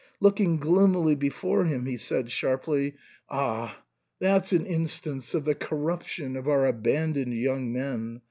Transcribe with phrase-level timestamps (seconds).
[0.19, 2.95] Looking gloomily before him, he said sharply,"
[3.29, 3.83] Ah!
[4.17, 8.19] that's an instance of the corruption of our abandoned young men.